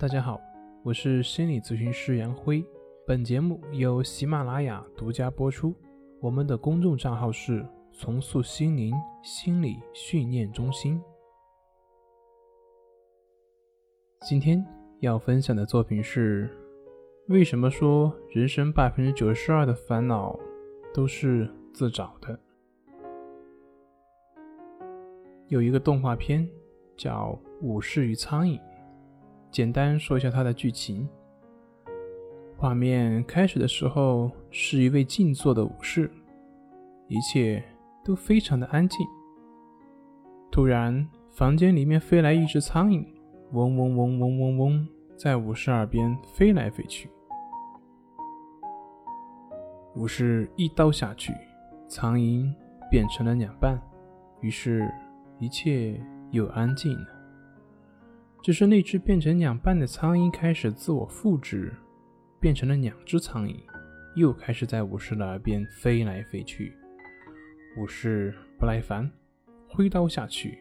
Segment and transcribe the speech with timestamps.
[0.00, 0.40] 大家好，
[0.82, 2.64] 我是心理咨询师杨辉。
[3.06, 5.74] 本节目由喜马拉雅独家播出。
[6.22, 10.98] 我们的公众账号是“重塑心灵心理训练中心”。
[14.26, 14.64] 今天
[15.00, 16.48] 要分享的作品是：
[17.28, 20.34] 为什么说人生百分之九十二的烦恼
[20.94, 22.40] 都是自找的？
[25.48, 26.48] 有一个动画片
[26.96, 28.58] 叫《武士与苍蝇》。
[29.50, 31.08] 简单说一下它的剧情。
[32.56, 36.10] 画面开始的时候是一位静坐的武士，
[37.08, 37.62] 一切
[38.04, 38.98] 都非常的安静。
[40.50, 43.06] 突然，房间里面飞来一只苍蝇，
[43.52, 47.08] 嗡嗡嗡嗡嗡嗡，在武士耳边飞来飞去。
[49.96, 51.32] 武士一刀下去，
[51.88, 52.52] 苍蝇
[52.90, 53.80] 变成了两半，
[54.40, 54.88] 于是，
[55.38, 57.19] 一切又安静了。
[58.42, 61.72] 只是那只变成两半的苍蝇开始自我复制，
[62.40, 63.54] 变成了两只苍蝇，
[64.14, 66.72] 又开始在武士的耳边飞来飞去。
[67.76, 69.10] 武士不耐烦，
[69.68, 70.58] 挥刀下去，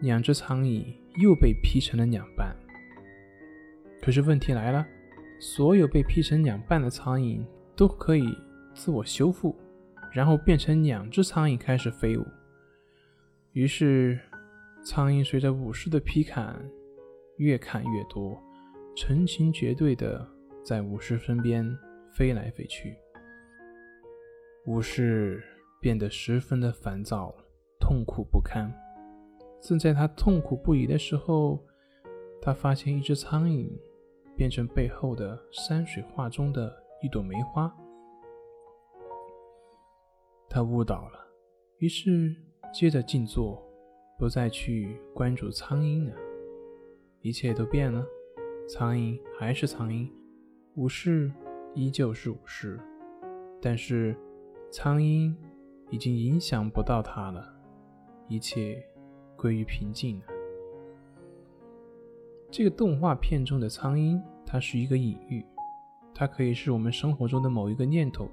[0.00, 0.84] 两只苍蝇
[1.22, 2.56] 又被劈成了两半。
[4.00, 4.86] 可是问题来了，
[5.38, 7.44] 所有被劈成两半的苍蝇
[7.76, 8.24] 都可以
[8.74, 9.54] 自我修复，
[10.10, 12.26] 然后变成两只苍蝇开始飞舞。
[13.52, 14.18] 于是，
[14.82, 16.58] 苍蝇随着武士的劈砍。
[17.36, 18.40] 越看越多，
[18.96, 20.26] 成群结队的
[20.64, 21.66] 在武士身边
[22.12, 22.96] 飞来飞去。
[24.66, 25.42] 武士
[25.80, 27.34] 变得十分的烦躁，
[27.78, 28.72] 痛苦不堪。
[29.60, 31.58] 正在他痛苦不已的时候，
[32.40, 33.68] 他发现一只苍蝇
[34.36, 37.74] 变成背后的山水画中的一朵梅花。
[40.48, 41.18] 他悟到了，
[41.78, 42.34] 于是
[42.72, 43.60] 接着静坐，
[44.18, 46.14] 不再去关注苍蝇了。
[47.24, 48.04] 一切都变了，
[48.68, 50.10] 苍蝇还是苍蝇，
[50.74, 51.32] 武士
[51.74, 52.78] 依旧是武士，
[53.62, 54.14] 但是
[54.70, 55.34] 苍蝇
[55.88, 57.42] 已经影响不到他了，
[58.28, 58.76] 一切
[59.38, 60.26] 归于平静了。
[62.50, 65.42] 这个动画片中的苍蝇，它是一个隐喻，
[66.14, 68.28] 它可以是我们生活中的某一个念头，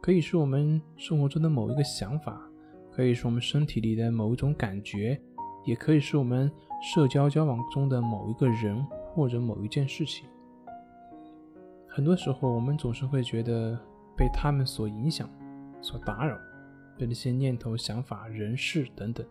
[0.00, 2.40] 可以是我们生活中的某一个想法，
[2.92, 5.20] 可以是我们身体里的某一种感觉。
[5.64, 6.50] 也可以是我们
[6.82, 10.26] 社交交往中的某一个人或者某一件事情。
[11.88, 13.78] 很多时候，我们总是会觉得
[14.16, 15.28] 被他们所影响、
[15.80, 16.38] 所打扰，
[16.98, 19.26] 被那些念头、想法、人事等等。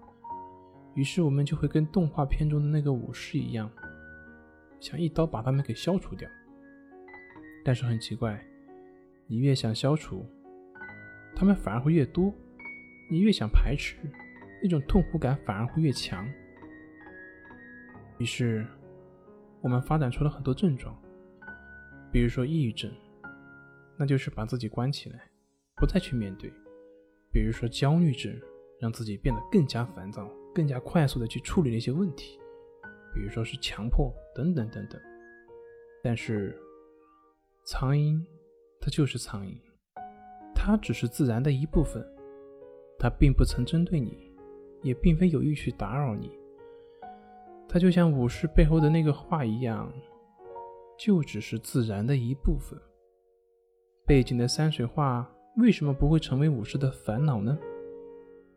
[0.94, 3.70] 于是，我们就会跟动画片中的那个武士一样，
[4.80, 6.30] 想一刀把他们给消除掉。
[7.64, 8.40] 但是很奇怪，
[9.26, 10.26] 你越想消除，
[11.36, 12.32] 他们反而会越多；
[13.10, 13.96] 你越想排斥。
[14.62, 16.28] 那种痛苦感反而会越强，
[18.20, 18.66] 于是
[19.62, 20.96] 我们发展出了很多症状，
[22.12, 22.92] 比如说抑郁症，
[23.98, 25.20] 那就是把自己关起来，
[25.76, 26.52] 不再去面对；
[27.32, 28.32] 比如说焦虑症，
[28.80, 32.40] 让自己变得更加烦躁，更加快速的去处理那些问题；
[33.14, 35.02] 比如说是强迫等等等等。
[36.04, 36.56] 但是
[37.64, 38.24] 苍蝇，
[38.80, 39.58] 它就是苍蝇，
[40.54, 42.04] 它只是自然的一部分，
[43.00, 44.31] 它并不曾针对你。
[44.82, 46.32] 也并非有意去打扰你，
[47.68, 49.92] 它就像武士背后的那个画一样，
[50.98, 52.80] 就只是自然的一部分。
[54.06, 57.58] 背景的山水画为什么不会成为武士的烦恼呢？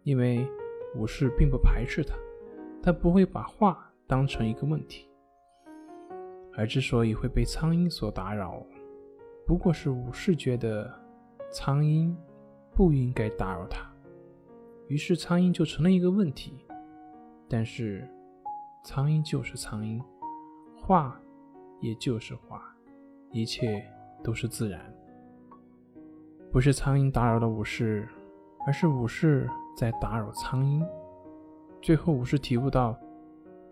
[0.02, 0.46] 因为
[0.96, 2.14] 武士并不排斥它，
[2.82, 5.08] 他不会把画当成一个问题。
[6.56, 8.64] 而之所以会被苍蝇所打扰，
[9.46, 10.92] 不过是武士觉得
[11.52, 12.14] 苍蝇
[12.74, 13.93] 不应该打扰他。
[14.88, 16.64] 于是苍蝇就成了一个问题，
[17.48, 18.08] 但是
[18.84, 20.02] 苍蝇就是苍蝇，
[20.76, 21.18] 画
[21.80, 22.62] 也就是画，
[23.30, 23.84] 一切
[24.22, 24.80] 都是自然。
[26.52, 28.08] 不是苍蝇打扰了武士，
[28.66, 30.86] 而是武士在打扰苍蝇。
[31.82, 32.98] 最后武士体悟到，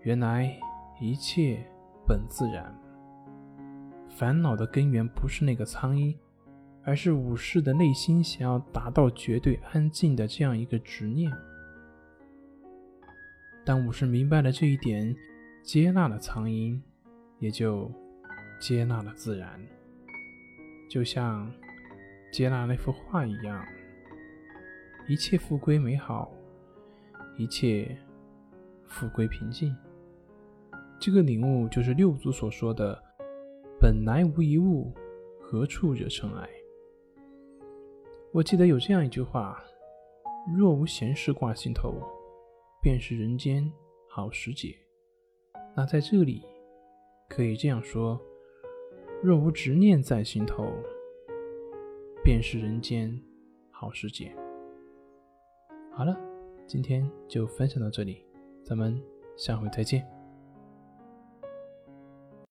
[0.01, 0.59] 原来
[1.01, 1.65] 一切
[2.07, 2.75] 本自然，
[4.09, 6.17] 烦恼的根源不是那个苍蝇。
[6.85, 11.31] 而是武士的内心想要达到绝对安静的这样一个执念。
[13.65, 15.15] 当武士明白了这一点，
[15.63, 16.81] 接纳了苍蝇，
[17.39, 17.91] 也就
[18.61, 19.61] 接纳了自然，
[20.91, 21.49] 就像
[22.33, 23.65] 接纳那幅画一样，
[25.07, 26.33] 一切复归美好，
[27.39, 27.97] 一切
[28.87, 29.77] 复归平静。
[30.99, 33.01] 这个领悟就是六祖所说的
[33.81, 34.93] “本来无一物，
[35.41, 36.49] 何处惹尘埃”。
[38.35, 39.63] 我记得有这样一句话
[40.57, 41.93] ：“若无闲事挂心头，
[42.81, 43.71] 便是人间
[44.09, 44.75] 好时节。”
[45.77, 46.43] 那在这里，
[47.29, 48.19] 可以这样说：
[49.23, 50.67] 若无执念在心头，
[52.25, 53.21] 便是人间
[53.71, 54.35] 好时节。
[55.93, 56.19] 好了，
[56.67, 58.25] 今天就分享到这里，
[58.65, 58.99] 咱们
[59.37, 60.22] 下回再见。